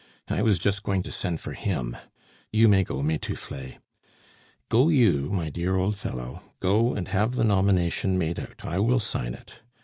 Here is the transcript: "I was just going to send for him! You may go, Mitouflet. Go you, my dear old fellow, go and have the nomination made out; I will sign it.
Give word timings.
"I 0.29 0.41
was 0.41 0.57
just 0.57 0.81
going 0.81 1.03
to 1.03 1.11
send 1.11 1.41
for 1.41 1.53
him! 1.53 1.95
You 2.51 2.67
may 2.67 2.83
go, 2.83 3.03
Mitouflet. 3.03 3.77
Go 4.67 4.89
you, 4.89 5.29
my 5.29 5.51
dear 5.51 5.75
old 5.75 5.95
fellow, 5.95 6.41
go 6.59 6.95
and 6.95 7.07
have 7.09 7.35
the 7.35 7.43
nomination 7.43 8.17
made 8.17 8.39
out; 8.39 8.65
I 8.65 8.79
will 8.79 8.99
sign 8.99 9.35
it. 9.35 9.59